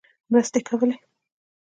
مرستې 0.31 0.59
کولې. 0.67 0.95